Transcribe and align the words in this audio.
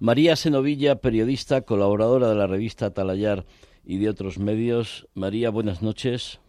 María 0.00 0.36
Senovilla, 0.36 0.96
periodista, 0.96 1.62
colaboradora 1.62 2.28
de 2.28 2.36
la 2.36 2.46
revista 2.46 2.92
Talayar 2.92 3.44
y 3.84 3.98
de 3.98 4.08
otros 4.08 4.38
medios. 4.38 5.08
María, 5.14 5.50
buenas 5.50 5.82
noches. 5.82 6.40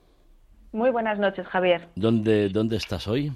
Muy 0.72 0.92
buenas 0.92 1.18
noches, 1.18 1.48
Javier. 1.48 1.88
¿Dónde, 1.96 2.50
dónde 2.50 2.76
estás 2.78 3.08
hoy? 3.08 3.32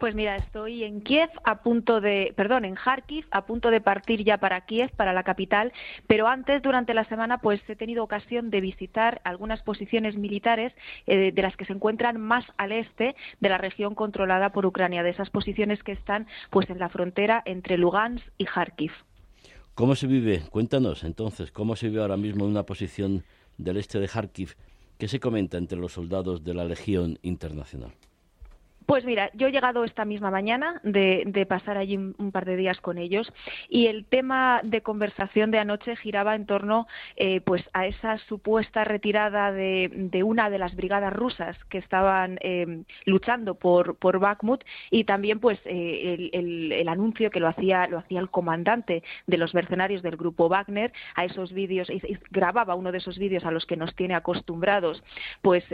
Pues 0.00 0.14
mira, 0.14 0.36
estoy 0.36 0.82
en 0.84 1.02
Kiev 1.02 1.28
a 1.44 1.62
punto 1.62 2.00
de, 2.00 2.32
perdón, 2.34 2.64
en 2.64 2.74
Kharkiv 2.74 3.26
a 3.30 3.44
punto 3.44 3.70
de 3.70 3.82
partir 3.82 4.24
ya 4.24 4.38
para 4.38 4.62
Kiev, 4.62 4.90
para 4.96 5.12
la 5.12 5.24
capital, 5.24 5.74
pero 6.06 6.26
antes 6.26 6.62
durante 6.62 6.94
la 6.94 7.04
semana 7.04 7.36
pues 7.36 7.60
he 7.68 7.76
tenido 7.76 8.02
ocasión 8.02 8.48
de 8.48 8.62
visitar 8.62 9.20
algunas 9.24 9.62
posiciones 9.62 10.16
militares 10.16 10.72
eh, 11.06 11.32
de 11.32 11.42
las 11.42 11.54
que 11.54 11.66
se 11.66 11.74
encuentran 11.74 12.18
más 12.18 12.46
al 12.56 12.72
este 12.72 13.14
de 13.40 13.48
la 13.50 13.58
región 13.58 13.94
controlada 13.94 14.52
por 14.52 14.64
Ucrania, 14.64 15.02
de 15.02 15.10
esas 15.10 15.28
posiciones 15.28 15.82
que 15.82 15.92
están 15.92 16.26
pues 16.48 16.70
en 16.70 16.78
la 16.78 16.88
frontera 16.88 17.42
entre 17.44 17.76
Lugansk 17.76 18.26
y 18.38 18.46
Kharkiv. 18.46 18.92
¿Cómo 19.74 19.94
se 19.96 20.06
vive? 20.06 20.40
Cuéntanos 20.48 21.04
entonces, 21.04 21.52
¿cómo 21.52 21.76
se 21.76 21.90
vive 21.90 22.00
ahora 22.00 22.16
mismo 22.16 22.46
en 22.46 22.52
una 22.52 22.64
posición 22.64 23.22
del 23.58 23.76
este 23.76 24.00
de 24.00 24.08
Kharkiv? 24.08 24.54
¿Qué 24.96 25.08
se 25.08 25.20
comenta 25.20 25.58
entre 25.58 25.78
los 25.78 25.92
soldados 25.92 26.42
de 26.42 26.54
la 26.54 26.64
Legión 26.64 27.18
Internacional? 27.20 27.92
Pues 28.86 29.04
mira, 29.04 29.30
yo 29.34 29.48
he 29.48 29.52
llegado 29.52 29.84
esta 29.84 30.04
misma 30.04 30.30
mañana 30.30 30.80
de, 30.82 31.46
pasar 31.48 31.76
allí 31.76 31.96
un, 31.96 32.30
par 32.32 32.44
de 32.44 32.56
días 32.56 32.80
con 32.80 32.98
ellos 32.98 33.32
y 33.68 33.86
el 33.86 34.04
tema 34.04 34.60
de 34.62 34.82
conversación 34.82 35.50
de 35.50 35.58
anoche 35.58 35.96
giraba 35.96 36.34
en 36.34 36.46
torno 36.46 36.86
eh, 37.16 37.40
pues 37.40 37.62
a 37.72 37.86
esa 37.86 38.18
supuesta 38.18 38.84
retirada 38.84 39.52
de, 39.52 40.22
una 40.24 40.50
de 40.50 40.58
las 40.58 40.76
brigadas 40.76 41.12
rusas 41.12 41.56
que 41.68 41.78
estaban 41.78 42.38
eh, 42.40 42.82
luchando 43.04 43.54
por, 43.54 43.96
por 43.96 44.18
Bakhmut 44.18 44.64
y 44.90 45.04
también 45.04 45.40
pues 45.40 45.58
eh, 45.64 46.30
el, 46.32 46.88
anuncio 46.88 47.30
que 47.30 47.40
lo 47.40 47.48
hacía 47.48 47.86
lo 47.86 47.98
hacía 47.98 48.20
el 48.20 48.30
comandante 48.30 49.02
de 49.26 49.38
los 49.38 49.54
mercenarios 49.54 50.02
del 50.02 50.16
grupo 50.16 50.48
Wagner 50.48 50.92
a 51.14 51.24
esos 51.24 51.52
vídeos 51.52 51.88
y, 51.90 52.00
grababa 52.30 52.74
uno 52.74 52.92
de 52.92 52.98
esos 52.98 53.18
vídeos 53.18 53.44
a 53.44 53.50
los 53.50 53.66
que 53.66 53.76
nos 53.76 53.94
tiene 53.94 54.14
acostumbrados 54.14 55.02
pues 55.42 55.64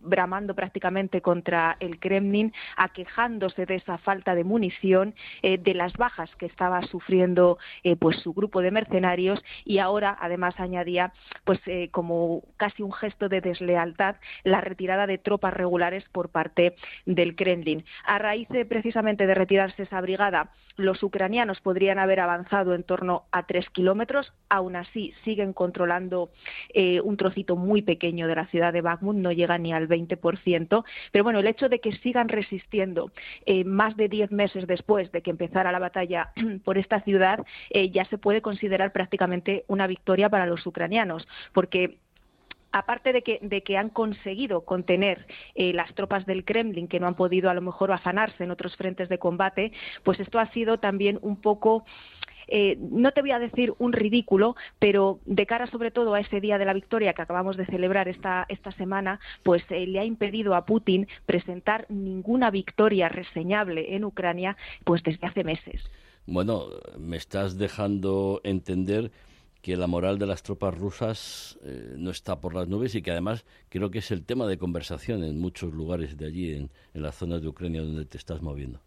bramando 0.00 0.54
prácticamente 0.54 1.20
contra 1.20 1.76
el 1.80 1.98
Kremlin 1.98 2.41
aquejándose 2.76 3.66
de 3.66 3.76
esa 3.76 3.98
falta 3.98 4.34
de 4.34 4.44
munición, 4.44 5.14
eh, 5.42 5.58
de 5.58 5.74
las 5.74 5.92
bajas 5.92 6.34
que 6.36 6.46
estaba 6.46 6.82
sufriendo 6.82 7.58
eh, 7.84 7.96
pues 7.96 8.16
su 8.20 8.32
grupo 8.32 8.62
de 8.62 8.70
mercenarios 8.70 9.42
y 9.64 9.78
ahora 9.78 10.16
además 10.20 10.54
añadía 10.58 11.12
pues 11.44 11.60
eh, 11.66 11.88
como 11.90 12.42
casi 12.56 12.82
un 12.82 12.92
gesto 12.92 13.28
de 13.28 13.40
deslealtad 13.40 14.16
la 14.44 14.60
retirada 14.60 15.06
de 15.06 15.18
tropas 15.18 15.54
regulares 15.54 16.04
por 16.10 16.30
parte 16.30 16.74
del 17.06 17.36
Kremlin. 17.36 17.84
A 18.04 18.18
raíz 18.18 18.48
precisamente 18.68 19.26
de 19.26 19.34
retirarse 19.34 19.82
esa 19.82 20.00
brigada, 20.00 20.50
los 20.76 21.02
ucranianos 21.02 21.60
podrían 21.60 21.98
haber 21.98 22.20
avanzado 22.20 22.74
en 22.74 22.82
torno 22.82 23.24
a 23.32 23.46
tres 23.46 23.68
kilómetros, 23.70 24.32
aún 24.48 24.76
así 24.76 25.14
siguen 25.24 25.52
controlando 25.52 26.30
un 27.04 27.16
trocito 27.16 27.56
muy 27.56 27.82
pequeño 27.82 28.26
de 28.26 28.34
la 28.34 28.46
ciudad 28.46 28.72
de 28.72 28.80
Bakhmut, 28.80 29.16
no 29.16 29.32
llega 29.32 29.58
ni 29.58 29.72
al 29.72 29.88
20%, 29.88 30.84
pero 31.10 31.24
bueno, 31.24 31.40
el 31.40 31.46
hecho 31.46 31.68
de 31.68 31.80
que 31.80 31.92
sigan 31.92 32.28
resistiendo 32.28 33.10
eh, 33.46 33.64
más 33.64 33.96
de 33.96 34.08
diez 34.08 34.30
meses 34.30 34.66
después 34.66 35.10
de 35.12 35.22
que 35.22 35.30
empezara 35.30 35.72
la 35.72 35.78
batalla 35.78 36.32
por 36.64 36.78
esta 36.78 37.00
ciudad, 37.00 37.40
eh, 37.70 37.90
ya 37.90 38.04
se 38.06 38.18
puede 38.18 38.42
considerar 38.42 38.92
prácticamente 38.92 39.64
una 39.68 39.86
victoria 39.86 40.28
para 40.28 40.46
los 40.46 40.66
ucranianos, 40.66 41.26
porque 41.52 41.98
aparte 42.72 43.12
de 43.12 43.22
que, 43.22 43.38
de 43.42 43.62
que 43.62 43.76
han 43.76 43.90
conseguido 43.90 44.62
contener 44.64 45.26
eh, 45.54 45.72
las 45.72 45.94
tropas 45.94 46.26
del 46.26 46.44
Kremlin, 46.44 46.88
que 46.88 47.00
no 47.00 47.06
han 47.06 47.14
podido 47.14 47.50
a 47.50 47.54
lo 47.54 47.60
mejor 47.60 47.92
afanarse 47.92 48.44
en 48.44 48.50
otros 48.50 48.76
frentes 48.76 49.08
de 49.08 49.18
combate, 49.18 49.72
pues 50.02 50.18
esto 50.20 50.38
ha 50.38 50.50
sido 50.52 50.78
también 50.78 51.18
un 51.22 51.36
poco 51.40 51.84
eh, 52.48 52.76
no 52.80 53.12
te 53.12 53.22
voy 53.22 53.30
a 53.30 53.38
decir 53.38 53.72
un 53.78 53.92
ridículo, 53.92 54.56
pero 54.78 55.20
de 55.24 55.46
cara 55.46 55.66
sobre 55.68 55.90
todo 55.90 56.12
a 56.14 56.20
ese 56.20 56.40
día 56.40 56.58
de 56.58 56.64
la 56.64 56.74
victoria 56.74 57.14
que 57.14 57.22
acabamos 57.22 57.56
de 57.56 57.66
celebrar 57.66 58.08
esta, 58.08 58.44
esta 58.48 58.72
semana, 58.72 59.20
pues 59.42 59.62
eh, 59.70 59.86
le 59.86 60.00
ha 60.00 60.04
impedido 60.04 60.54
a 60.54 60.66
Putin 60.66 61.08
presentar 61.24 61.86
ninguna 61.88 62.50
victoria 62.50 63.08
reseñable 63.08 63.94
en 63.94 64.04
Ucrania 64.04 64.56
pues 64.84 65.02
desde 65.02 65.26
hace 65.26 65.44
meses. 65.44 65.82
Bueno, 66.26 66.66
me 66.98 67.16
estás 67.16 67.58
dejando 67.58 68.40
entender 68.44 69.10
que 69.62 69.76
la 69.76 69.86
moral 69.86 70.18
de 70.18 70.26
las 70.26 70.42
tropas 70.42 70.76
rusas 70.76 71.58
eh, 71.62 71.94
no 71.96 72.10
está 72.10 72.40
por 72.40 72.54
las 72.54 72.68
nubes 72.68 72.94
y 72.96 73.02
que 73.02 73.12
además 73.12 73.44
creo 73.68 73.90
que 73.90 74.00
es 74.00 74.10
el 74.10 74.24
tema 74.24 74.46
de 74.46 74.58
conversación 74.58 75.22
en 75.22 75.40
muchos 75.40 75.72
lugares 75.72 76.16
de 76.16 76.26
allí, 76.26 76.52
en, 76.52 76.70
en 76.94 77.02
las 77.02 77.14
zonas 77.14 77.40
de 77.40 77.48
Ucrania 77.48 77.82
donde 77.82 78.04
te 78.04 78.18
estás 78.18 78.42
moviendo. 78.42 78.80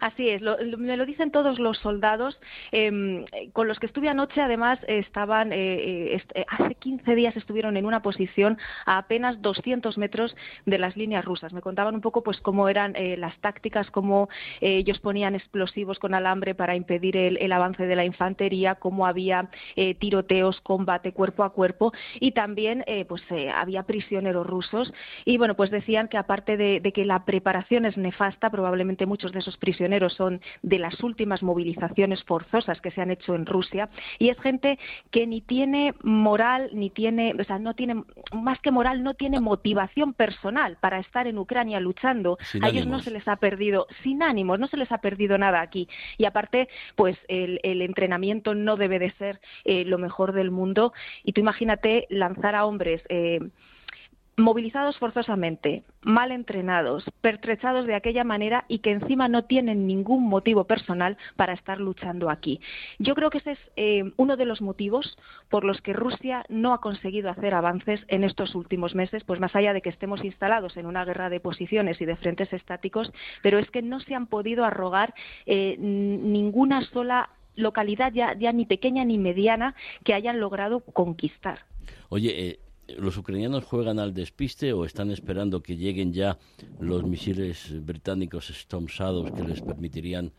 Así 0.00 0.28
es, 0.28 0.42
me 0.78 0.96
lo 0.96 1.06
dicen 1.06 1.30
todos 1.30 1.58
los 1.58 1.78
soldados 1.78 2.38
em, 2.72 3.24
con 3.52 3.68
los 3.68 3.78
que 3.78 3.86
estuve 3.86 4.08
anoche. 4.08 4.40
Además, 4.40 4.78
estaban 4.86 5.52
eh, 5.52 6.14
eh, 6.14 6.22
eh, 6.34 6.44
hace 6.48 6.74
15 6.74 7.14
días 7.14 7.36
estuvieron 7.36 7.76
en 7.76 7.86
una 7.86 8.02
posición 8.02 8.58
a 8.86 8.98
apenas 8.98 9.40
200 9.42 9.98
metros 9.98 10.34
de 10.66 10.78
las 10.78 10.96
líneas 10.96 11.24
rusas. 11.24 11.52
Me 11.52 11.60
contaban 11.60 11.94
un 11.94 12.00
poco, 12.00 12.22
pues, 12.22 12.40
cómo 12.40 12.68
eran 12.68 12.94
las 13.18 13.36
tácticas, 13.38 13.90
cómo 13.90 14.28
ellos 14.60 14.98
ponían 14.98 15.34
explosivos 15.34 15.98
con 15.98 16.14
alambre 16.14 16.54
para 16.54 16.76
impedir 16.76 17.16
el, 17.16 17.52
avance 17.52 17.86
de 17.86 17.96
la 17.96 18.04
infantería, 18.04 18.76
cómo 18.76 19.06
había 19.06 19.50
tiroteos, 19.98 20.60
combate 20.60 21.12
cuerpo 21.12 21.44
a 21.44 21.52
cuerpo 21.52 21.92
y 22.20 22.32
también, 22.32 22.84
pues, 23.08 23.22
había 23.54 23.84
prisioneros 23.84 24.46
rusos. 24.46 24.92
Y 25.24 25.38
bueno, 25.38 25.54
pues 25.54 25.70
decían 25.70 26.08
que 26.08 26.18
aparte 26.18 26.56
de 26.56 26.92
que 26.92 27.04
la 27.04 27.24
preparación 27.24 27.86
es 27.86 27.96
nefasta, 27.96 28.50
probablemente 28.50 29.06
muchos 29.06 29.32
de 29.32 29.40
esos 29.40 29.51
prisioneros 29.56 30.14
son 30.14 30.40
de 30.62 30.78
las 30.78 31.02
últimas 31.02 31.42
movilizaciones 31.42 32.22
forzosas 32.24 32.80
que 32.80 32.90
se 32.90 33.00
han 33.00 33.10
hecho 33.10 33.34
en 33.34 33.46
Rusia 33.46 33.88
y 34.18 34.28
es 34.28 34.38
gente 34.40 34.78
que 35.10 35.26
ni 35.26 35.40
tiene 35.40 35.94
moral 36.02 36.70
ni 36.72 36.90
tiene, 36.90 37.34
o 37.38 37.44
sea, 37.44 37.58
no 37.58 37.74
tiene 37.74 38.02
más 38.32 38.58
que 38.60 38.70
moral, 38.70 39.02
no 39.02 39.14
tiene 39.14 39.40
motivación 39.40 40.14
personal 40.14 40.76
para 40.80 40.98
estar 40.98 41.26
en 41.26 41.38
Ucrania 41.38 41.80
luchando. 41.80 42.38
a 42.60 42.68
ellos 42.68 42.86
no 42.86 43.00
se 43.00 43.10
les 43.10 43.26
ha 43.28 43.36
perdido 43.36 43.86
sin 44.02 44.22
ánimos, 44.22 44.58
no 44.58 44.66
se 44.66 44.76
les 44.76 44.90
ha 44.92 44.98
perdido 44.98 45.38
nada 45.38 45.60
aquí. 45.60 45.88
Y 46.18 46.24
aparte, 46.24 46.68
pues 46.96 47.18
el, 47.28 47.60
entrenamiento 47.82 48.54
no 48.54 48.76
debe 48.76 48.98
de 48.98 49.10
ser 49.12 49.40
eh, 49.64 49.84
lo 49.84 49.98
mejor 49.98 50.32
del 50.32 50.50
mundo. 50.50 50.92
Y 51.24 51.32
tú 51.32 51.40
imagínate 51.40 52.06
lanzar 52.10 52.54
a 52.54 52.64
hombres 52.64 53.02
eh, 53.08 53.40
movilizados 54.36 54.98
forzosamente, 54.98 55.84
mal 56.00 56.32
entrenados, 56.32 57.04
pertrechados 57.20 57.86
de 57.86 57.94
aquella 57.94 58.24
manera 58.24 58.64
y 58.68 58.78
que 58.78 58.92
encima 58.92 59.28
no 59.28 59.44
tienen 59.44 59.86
ningún 59.86 60.28
motivo 60.28 60.64
personal 60.64 61.18
para 61.36 61.52
estar 61.52 61.78
luchando 61.78 62.30
aquí. 62.30 62.60
Yo 62.98 63.14
creo 63.14 63.30
que 63.30 63.38
ese 63.38 63.52
es 63.52 63.58
eh, 63.76 64.12
uno 64.16 64.36
de 64.36 64.46
los 64.46 64.62
motivos 64.62 65.18
por 65.48 65.64
los 65.64 65.80
que 65.82 65.92
Rusia 65.92 66.44
no 66.48 66.72
ha 66.72 66.80
conseguido 66.80 67.30
hacer 67.30 67.54
avances 67.54 68.00
en 68.08 68.24
estos 68.24 68.54
últimos 68.54 68.94
meses, 68.94 69.22
pues 69.24 69.40
más 69.40 69.54
allá 69.54 69.72
de 69.72 69.82
que 69.82 69.90
estemos 69.90 70.24
instalados 70.24 70.76
en 70.76 70.86
una 70.86 71.04
guerra 71.04 71.28
de 71.28 71.40
posiciones 71.40 72.00
y 72.00 72.06
de 72.06 72.16
frentes 72.16 72.52
estáticos, 72.52 73.12
pero 73.42 73.58
es 73.58 73.70
que 73.70 73.82
no 73.82 74.00
se 74.00 74.14
han 74.14 74.26
podido 74.26 74.64
arrogar 74.64 75.14
eh, 75.46 75.76
ninguna 75.78 76.82
sola 76.86 77.30
localidad 77.54 78.12
ya, 78.12 78.52
ni 78.52 78.64
pequeña 78.64 79.04
ni 79.04 79.18
mediana 79.18 79.74
que 80.04 80.14
hayan 80.14 80.40
logrado 80.40 80.80
conquistar. 80.80 81.60
Oye, 82.08 82.48
eh, 82.48 82.58
¿Los 82.98 83.16
ucranianos 83.16 83.64
juegan 83.64 83.98
al 83.98 84.14
despiste 84.14 84.72
o 84.72 84.84
están 84.84 85.10
esperando 85.10 85.62
que 85.62 85.76
lleguen 85.76 86.12
ya 86.12 86.38
los 86.80 87.04
misiles 87.04 87.84
británicos 87.84 88.50
Storm 88.50 88.86
Shadows 88.86 89.32
que 89.32 89.42
les 89.42 89.60
permitirían 89.60 90.32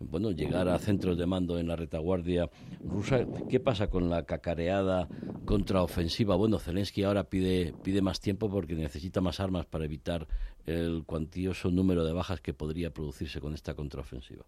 bueno, 0.00 0.30
llegar 0.30 0.68
a 0.68 0.78
centros 0.78 1.18
de 1.18 1.26
mando 1.26 1.58
en 1.58 1.66
la 1.68 1.76
retaguardia 1.76 2.48
rusa. 2.84 3.26
¿Qué 3.48 3.58
pasa 3.60 3.90
con 3.90 4.08
la 4.08 4.24
cacareada 4.26 5.08
contraofensiva? 5.44 6.36
Bueno, 6.36 6.58
Zelensky 6.58 7.02
ahora 7.02 7.24
pide, 7.24 7.74
pide 7.82 8.00
más 8.00 8.20
tiempo 8.20 8.48
porque 8.48 8.74
necesita 8.74 9.20
más 9.20 9.40
armas 9.40 9.66
para 9.66 9.84
evitar 9.84 10.28
el 10.66 11.02
cuantioso 11.04 11.70
número 11.70 12.04
de 12.04 12.12
bajas 12.12 12.40
que 12.40 12.54
podría 12.54 12.92
producirse 12.92 13.40
con 13.40 13.54
esta 13.54 13.74
contraofensiva. 13.74 14.44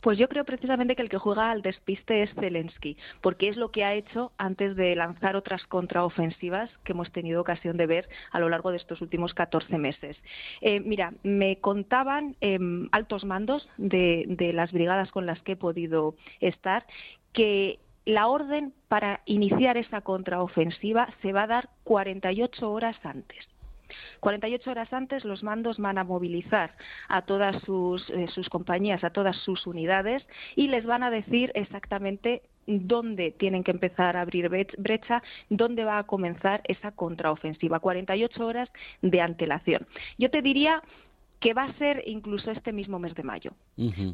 Pues 0.00 0.18
yo 0.18 0.28
creo 0.28 0.44
precisamente 0.44 0.96
que 0.96 1.02
el 1.02 1.08
que 1.08 1.18
juega 1.18 1.50
al 1.50 1.62
despiste 1.62 2.22
es 2.22 2.32
Zelensky, 2.34 2.96
porque 3.20 3.48
es 3.48 3.56
lo 3.56 3.70
que 3.70 3.84
ha 3.84 3.94
hecho 3.94 4.32
antes 4.38 4.76
de 4.76 4.94
lanzar 4.96 5.36
otras 5.36 5.64
contraofensivas 5.66 6.70
que 6.84 6.92
hemos 6.92 7.10
tenido 7.12 7.40
ocasión 7.40 7.76
de 7.76 7.86
ver 7.86 8.08
a 8.30 8.40
lo 8.40 8.48
largo 8.48 8.70
de 8.70 8.78
estos 8.78 9.00
últimos 9.00 9.34
14 9.34 9.78
meses. 9.78 10.16
Eh, 10.60 10.80
mira, 10.80 11.12
me 11.22 11.58
contaban 11.60 12.36
em, 12.40 12.88
altos 12.92 13.24
mandos 13.24 13.68
de, 13.76 14.24
de 14.28 14.52
las 14.52 14.72
brigadas 14.72 15.10
con 15.10 15.26
las 15.26 15.40
que 15.42 15.52
he 15.52 15.56
podido 15.56 16.14
estar 16.40 16.86
que 17.32 17.80
la 18.06 18.28
orden 18.28 18.72
para 18.88 19.20
iniciar 19.26 19.76
esa 19.76 20.00
contraofensiva 20.00 21.12
se 21.22 21.32
va 21.32 21.42
a 21.42 21.48
dar 21.48 21.68
48 21.84 22.70
horas 22.70 22.96
antes. 23.02 23.46
48 24.20 24.70
horas 24.70 24.92
antes 24.92 25.24
los 25.24 25.42
mandos 25.42 25.78
van 25.78 25.98
a 25.98 26.04
movilizar 26.04 26.74
a 27.08 27.22
todas 27.22 27.62
sus, 27.62 28.08
eh, 28.10 28.26
sus 28.28 28.48
compañías, 28.48 29.04
a 29.04 29.10
todas 29.10 29.36
sus 29.36 29.66
unidades 29.66 30.26
y 30.54 30.68
les 30.68 30.84
van 30.84 31.02
a 31.02 31.10
decir 31.10 31.52
exactamente 31.54 32.42
dónde 32.66 33.30
tienen 33.30 33.62
que 33.64 33.70
empezar 33.70 34.16
a 34.16 34.22
abrir 34.22 34.48
brecha, 34.48 35.22
dónde 35.48 35.84
va 35.84 35.98
a 35.98 36.04
comenzar 36.04 36.62
esa 36.64 36.92
contraofensiva. 36.92 37.80
48 37.80 38.46
horas 38.46 38.68
de 39.02 39.20
antelación. 39.20 39.86
Yo 40.18 40.30
te 40.30 40.42
diría 40.42 40.82
que 41.40 41.54
va 41.54 41.64
a 41.64 41.72
ser 41.74 42.02
incluso 42.06 42.50
este 42.50 42.72
mismo 42.72 42.98
mes 42.98 43.14
de 43.14 43.22
mayo. 43.22 43.52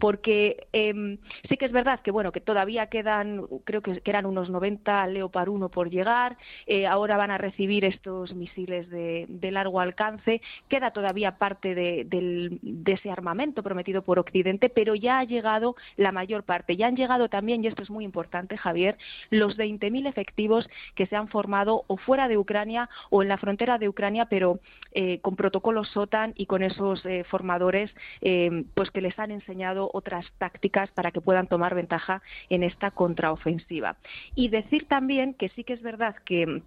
Porque 0.00 0.66
em, 0.72 1.18
sí 1.48 1.56
que 1.56 1.66
es 1.66 1.72
verdad 1.72 2.00
que 2.00 2.10
bueno 2.10 2.32
que 2.32 2.40
todavía 2.40 2.88
quedan, 2.88 3.46
creo 3.64 3.80
que, 3.80 4.02
eran 4.04 4.26
unos 4.26 4.50
90 4.50 5.06
Leopard 5.06 5.48
1 5.48 5.68
por 5.68 5.88
llegar, 5.88 6.36
eh, 6.66 6.86
ahora 6.86 7.16
van 7.16 7.30
a 7.30 7.38
recibir 7.38 7.84
estos 7.84 8.34
misiles 8.34 8.90
de, 8.90 9.28
largo 9.52 9.80
alcance, 9.80 10.40
queda 10.68 10.90
todavía 10.90 11.38
parte 11.38 11.74
de, 11.74 12.58
ese 12.86 13.10
armamento 13.10 13.62
prometido 13.62 14.02
por 14.02 14.18
Occidente, 14.18 14.68
pero 14.68 14.94
ya 14.94 15.20
ha 15.20 15.24
llegado 15.24 15.76
la 15.96 16.10
mayor 16.10 16.42
parte. 16.42 16.76
Ya 16.76 16.88
han 16.88 16.96
llegado 16.96 17.28
también, 17.28 17.62
y 17.62 17.68
esto 17.68 17.82
es 17.82 17.90
muy 17.90 18.04
importante, 18.04 18.56
Javier, 18.56 18.96
los 19.30 19.56
20.000 19.56 20.08
efectivos 20.08 20.68
que 20.94 21.06
se 21.06 21.16
han 21.16 21.28
formado 21.28 21.84
o 21.86 21.96
fuera 21.96 22.28
de 22.28 22.36
Ucrania 22.36 22.88
o 23.10 23.22
en 23.22 23.28
la 23.28 23.38
frontera 23.38 23.78
de 23.78 23.88
Ucrania, 23.88 24.26
pero 24.26 24.58
eh, 24.92 25.20
con 25.20 25.36
protocolos 25.36 25.96
OTAN 25.96 26.34
y 26.36 26.46
con 26.46 26.62
esos 26.62 27.04
eh, 27.06 27.24
formadores 27.24 27.90
eh, 28.20 28.64
pues 28.74 28.90
que 28.90 29.00
les 29.00 29.18
han 29.18 29.30
enseñado 29.30 29.51
otras 29.92 30.26
tácticas 30.38 30.90
para 30.92 31.10
que 31.10 31.20
puedan 31.20 31.46
tomar 31.46 31.74
ventaja 31.74 32.22
en 32.48 32.62
esta 32.62 32.90
contraofensiva. 32.90 33.96
Y 34.34 34.48
decir 34.48 34.86
también 34.88 35.34
que 35.34 35.48
sí 35.50 35.64
que 35.64 35.74
es 35.74 35.82
verdad 35.82 36.16
que 36.24 36.62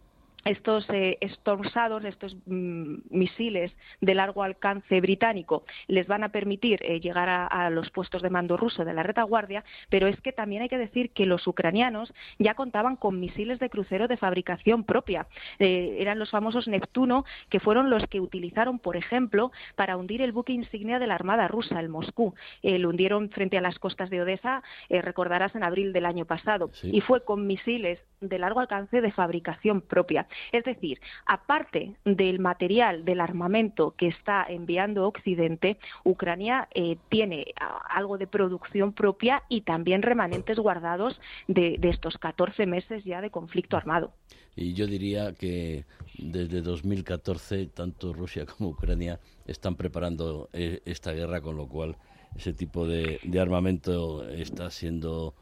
estos 0.45 0.87
eh, 0.91 1.17
estos 1.21 2.37
mm, 2.45 2.97
misiles 3.09 3.75
de 3.99 4.13
largo 4.13 4.43
alcance 4.43 5.01
británico, 5.01 5.65
les 5.87 6.07
van 6.07 6.23
a 6.23 6.29
permitir 6.29 6.79
eh, 6.83 6.99
llegar 6.99 7.27
a, 7.29 7.69
los 7.71 7.89
puestos 7.89 8.21
de 8.21 8.29
mando 8.29 8.55
ruso 8.55 8.85
de 8.85 8.93
la 8.93 9.01
retaguardia, 9.01 9.63
pero 9.89 10.07
es 10.07 10.19
que 10.21 10.31
también 10.31 10.61
hay 10.61 10.69
que 10.69 10.77
decir 10.77 11.09
que 11.11 11.25
los 11.25 11.47
ucranianos 11.47 12.13
ya 12.37 12.53
contaban 12.53 12.95
con 12.95 13.19
misiles 13.19 13.59
de 13.59 13.69
crucero 13.69 14.07
de 14.07 14.17
fabricación 14.17 14.83
propia. 14.83 15.27
Eh, 15.57 15.97
eran 15.99 16.19
los 16.19 16.29
famosos 16.29 16.67
Neptuno, 16.67 17.25
que 17.49 17.59
fueron 17.59 17.89
los 17.89 18.05
que 18.07 18.21
utilizaron, 18.21 18.77
por 18.77 18.97
ejemplo, 18.97 19.51
para 19.75 19.97
hundir 19.97 20.21
el 20.21 20.31
buque 20.31 20.53
insignia 20.53 20.99
de 20.99 21.07
la 21.07 21.15
Armada 21.15 21.47
rusa, 21.47 21.79
el 21.79 21.89
Moscú. 21.89 22.35
lo 22.61 22.89
hundieron 22.89 23.29
frente 23.29 23.57
a 23.57 23.61
las 23.61 23.79
costas 23.79 24.09
de 24.09 24.21
Odessa, 24.21 24.61
recordarás, 24.89 25.55
en 25.55 25.63
abril 25.63 25.91
del 25.91 26.05
año 26.05 26.25
pasado. 26.25 26.69
Y 26.83 27.01
fue 27.01 27.23
con 27.23 27.47
misiles 27.47 27.99
de 28.21 28.37
largo 28.37 28.59
alcance 28.59 29.01
de 29.01 29.11
fabricación 29.11 29.81
propia. 29.81 30.27
Es 30.51 30.63
decir, 30.63 30.99
aparte 31.25 31.95
del 32.03 32.39
material, 32.39 33.05
del 33.05 33.19
armamento 33.19 33.91
que 33.97 34.07
está 34.07 34.45
enviando 34.47 35.07
Occidente, 35.07 35.77
Ucrania 36.03 36.67
eh, 36.73 36.97
tiene 37.09 37.53
algo 37.89 38.17
de 38.17 38.27
producción 38.27 38.93
propia 38.93 39.43
y 39.49 39.61
también 39.61 40.01
remanentes 40.01 40.57
guardados 40.59 41.19
de, 41.47 41.79
estos 41.83 42.17
14 42.17 42.65
meses 42.65 43.03
ya 43.03 43.21
de 43.21 43.29
conflicto 43.29 43.77
armado. 43.77 44.13
Y 44.55 44.73
yo 44.73 44.87
diría 44.87 45.33
que 45.33 45.85
desde 46.17 46.61
2014 46.61 47.67
tanto 47.67 48.13
Rusia 48.13 48.45
como 48.57 48.69
Ucrania 48.69 49.19
están 49.45 49.75
preparando 49.75 50.49
eh, 50.53 50.81
esta 50.85 51.11
guerra, 51.11 51.41
con 51.41 51.57
lo 51.57 51.67
cual 51.67 51.97
ese 52.35 52.53
tipo 52.53 52.85
de 52.87 53.19
armamento 53.39 54.27
está 54.27 54.69
siendo, 54.69 55.35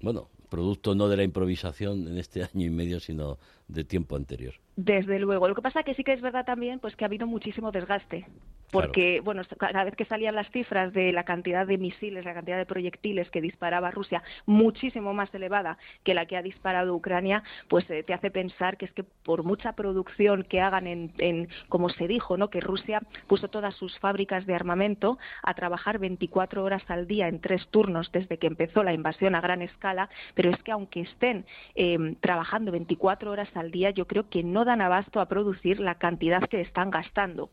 bueno, 0.00 0.28
producto 0.48 0.94
no 0.94 1.08
de 1.08 1.16
la 1.16 1.24
improvisación 1.24 2.08
en 2.08 2.18
este 2.18 2.42
año 2.54 2.66
y 2.66 2.70
medio, 2.70 3.00
sino 3.00 3.38
de 3.68 3.84
tiempo 3.84 4.16
anterior. 4.16 4.54
Desde 4.76 5.18
luego. 5.18 5.48
Lo 5.48 5.54
que 5.54 5.62
pasa 5.62 5.82
que 5.82 5.94
sí 5.94 6.04
que 6.04 6.12
es 6.12 6.20
verdad 6.20 6.44
también 6.44 6.80
pues 6.80 6.96
que 6.96 7.04
ha 7.04 7.06
habido 7.06 7.26
muchísimo 7.26 7.70
desgaste. 7.70 8.26
Porque, 8.70 9.20
bueno, 9.20 9.42
cada 9.58 9.84
vez 9.84 9.96
que 9.96 10.04
salían 10.04 10.34
las 10.34 10.50
cifras 10.50 10.92
de 10.92 11.12
la 11.12 11.24
cantidad 11.24 11.66
de 11.66 11.78
misiles, 11.78 12.24
la 12.24 12.34
cantidad 12.34 12.58
de 12.58 12.66
proyectiles 12.66 13.30
que 13.30 13.40
disparaba 13.40 13.90
Rusia, 13.90 14.22
muchísimo 14.46 15.14
más 15.14 15.34
elevada 15.34 15.78
que 16.04 16.14
la 16.14 16.26
que 16.26 16.36
ha 16.36 16.42
disparado 16.42 16.94
Ucrania, 16.94 17.42
pues 17.68 17.88
eh, 17.90 18.02
te 18.02 18.12
hace 18.12 18.30
pensar 18.30 18.76
que 18.76 18.84
es 18.84 18.92
que 18.92 19.04
por 19.04 19.42
mucha 19.42 19.72
producción 19.72 20.44
que 20.44 20.60
hagan 20.60 20.86
en, 20.86 21.12
en, 21.18 21.48
como 21.68 21.88
se 21.88 22.06
dijo, 22.06 22.36
¿no? 22.36 22.50
que 22.50 22.60
Rusia 22.60 23.00
puso 23.26 23.48
todas 23.48 23.74
sus 23.74 23.98
fábricas 23.98 24.46
de 24.46 24.54
armamento 24.54 25.18
a 25.42 25.54
trabajar 25.54 25.98
24 25.98 26.62
horas 26.62 26.82
al 26.88 27.06
día 27.06 27.28
en 27.28 27.40
tres 27.40 27.66
turnos 27.68 28.12
desde 28.12 28.38
que 28.38 28.46
empezó 28.46 28.82
la 28.82 28.92
invasión 28.92 29.34
a 29.34 29.40
gran 29.40 29.62
escala, 29.62 30.10
pero 30.34 30.50
es 30.50 30.62
que 30.62 30.72
aunque 30.72 31.00
estén 31.00 31.46
eh, 31.74 32.16
trabajando 32.20 32.72
24 32.72 33.30
horas 33.30 33.48
al 33.54 33.70
día, 33.70 33.90
yo 33.90 34.06
creo 34.06 34.28
que 34.28 34.42
no 34.42 34.64
dan 34.64 34.80
abasto 34.80 35.20
a 35.20 35.26
producir 35.26 35.80
la 35.80 35.96
cantidad 35.96 36.42
que 36.48 36.60
están 36.60 36.90
gastando. 36.90 37.50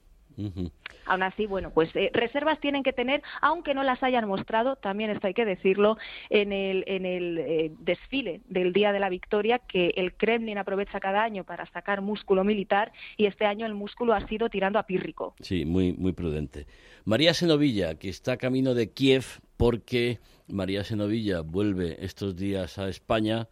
Aún 1.05 1.23
así, 1.23 1.45
bueno, 1.45 1.71
pues 1.71 1.95
eh, 1.95 2.09
reservas 2.13 2.59
tienen 2.59 2.83
que 2.83 2.93
tener, 2.93 3.21
aunque 3.41 3.73
no 3.73 3.83
las 3.83 4.01
hayan 4.03 4.27
mostrado, 4.27 4.75
también 4.75 5.09
esto 5.11 5.27
hay 5.27 5.33
que 5.33 5.45
decirlo, 5.45 5.97
en 6.29 6.51
el, 6.51 6.83
en 6.87 7.05
el 7.05 7.37
eh, 7.37 7.71
desfile 7.79 8.41
del 8.47 8.73
Día 8.73 8.91
de 8.91 8.99
la 8.99 9.09
Victoria, 9.09 9.59
que 9.59 9.93
el 9.95 10.13
Kremlin 10.13 10.57
aprovecha 10.57 10.99
cada 10.99 11.23
año 11.23 11.43
para 11.43 11.65
sacar 11.67 12.01
músculo 12.01 12.43
militar 12.43 12.91
y 13.17 13.25
este 13.27 13.45
año 13.45 13.65
el 13.65 13.75
músculo 13.75 14.13
ha 14.13 14.27
sido 14.27 14.49
tirando 14.49 14.79
a 14.79 14.83
pírrico. 14.83 15.35
Sí, 15.41 15.65
muy, 15.65 15.93
muy 15.93 16.13
prudente. 16.13 16.65
María 17.05 17.33
Senovilla, 17.33 17.95
que 17.95 18.09
está 18.09 18.37
camino 18.37 18.73
de 18.73 18.91
Kiev 18.91 19.25
porque 19.57 20.19
María 20.47 20.83
Senovilla 20.83 21.41
vuelve 21.41 22.03
estos 22.03 22.35
días 22.35 22.77
a 22.77 22.89
España 22.89 23.47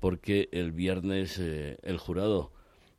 porque 0.00 0.48
el 0.52 0.72
viernes 0.72 1.38
eh, 1.38 1.78
el 1.82 1.98
jurado 1.98 2.52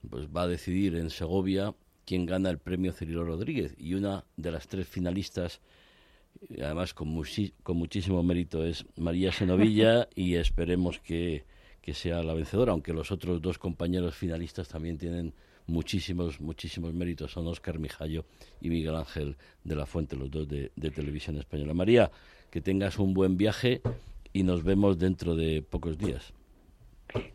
pues 0.09 0.27
va 0.27 0.43
a 0.43 0.47
decidir 0.47 0.95
en 0.95 1.09
Segovia 1.09 1.73
quién 2.07 2.25
gana 2.25 2.49
el 2.49 2.57
premio 2.57 2.93
Cirilo 2.93 3.25
Rodríguez 3.25 3.75
y 3.77 3.93
una 3.93 4.23
de 4.37 4.51
las 4.51 4.67
tres 4.67 4.87
finalistas 4.87 5.59
además 6.63 6.93
con, 6.93 7.13
con 7.63 7.77
muchísimo 7.77 8.23
mérito 8.23 8.63
es 8.63 8.85
María 8.95 9.31
Senovilla 9.31 10.07
y 10.15 10.35
esperemos 10.35 10.99
que, 10.99 11.43
que 11.81 11.93
sea 11.93 12.23
la 12.23 12.33
vencedora 12.33 12.71
aunque 12.71 12.93
los 12.93 13.11
otros 13.11 13.41
dos 13.41 13.59
compañeros 13.59 14.15
finalistas 14.15 14.69
también 14.69 14.97
tienen 14.97 15.33
muchísimos, 15.67 16.39
muchísimos 16.39 16.93
méritos. 16.93 17.33
Son 17.33 17.45
Óscar 17.47 17.77
Mijallo 17.77 18.25
y 18.61 18.69
Miguel 18.69 18.95
Ángel 18.95 19.35
de 19.65 19.75
la 19.75 19.85
Fuente, 19.85 20.15
los 20.15 20.31
dos 20.31 20.47
de, 20.47 20.71
de, 20.75 20.91
Televisión 20.91 21.37
Española. 21.37 21.73
María, 21.73 22.09
que 22.49 22.61
tengas 22.61 22.97
un 22.97 23.13
buen 23.13 23.35
viaje 23.35 23.81
y 24.31 24.43
nos 24.43 24.63
vemos 24.63 24.97
dentro 24.97 25.35
de 25.35 25.61
pocos 25.61 25.97
días. 25.97 26.33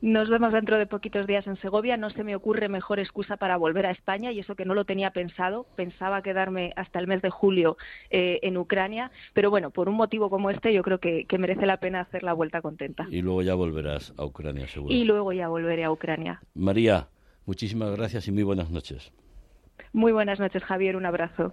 Nos 0.01 0.29
vemos 0.29 0.53
dentro 0.53 0.79
de 0.79 0.87
poquitos 0.87 1.27
días 1.27 1.47
en 1.47 1.57
Segovia. 1.57 1.97
No 1.97 2.11
se 2.11 2.25
me 2.25 2.37
ocurre 2.37 2.69
mejor 2.69 2.99
excusa 2.99 3.37
para 3.37 3.57
volver 3.57 3.87
a 3.87 3.91
España 3.91 4.33
y 4.33 4.41
eso 4.41 4.55
que 4.55 4.65
no 4.65 4.75
lo 4.75 4.85
tenía 4.85 5.11
pensado. 5.11 5.67
Pensaba 5.77 6.23
quedarme 6.23 6.73
hasta 6.77 6.99
el 6.99 7.07
mes 7.07 7.23
de 7.23 7.31
julio 7.31 7.77
eh, 8.11 8.41
en 8.43 8.57
Ucrania, 8.57 9.11
pero 9.33 9.51
bueno, 9.51 9.71
por 9.71 9.89
un 9.89 9.97
motivo 9.97 10.31
como 10.31 10.51
este 10.51 10.73
yo 10.73 10.83
creo 10.83 10.99
que, 10.99 11.25
que, 11.27 11.39
merece 11.39 11.67
la 11.67 11.79
pena 11.79 12.01
hacer 12.01 12.23
la 12.23 12.33
vuelta 12.33 12.63
contenta. 12.63 13.07
Y 13.11 13.23
luego 13.23 13.43
ya 13.43 13.55
volverás 13.55 14.15
a 14.17 14.25
Ucrania, 14.25 14.69
seguro. 14.69 14.95
Y 14.95 15.05
luego 15.05 15.33
ya 15.33 15.49
volveré 15.49 15.85
a 15.85 15.91
Ucrania. 15.91 16.41
María, 16.55 17.09
muchísimas 17.47 17.91
gracias 17.97 18.29
y 18.29 18.33
muy 18.33 18.43
buenas 18.43 18.71
noches. 18.71 19.13
Muy 19.93 20.13
buenas 20.13 20.41
noches, 20.41 20.63
Javier. 20.65 20.97
Un 20.97 21.07
abrazo. 21.07 21.53